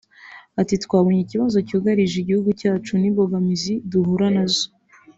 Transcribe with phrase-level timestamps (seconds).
[0.61, 4.65] Ati “Twabonye ikibazo cyugarije igihugu cyacu n’imbogamizi duhura na zo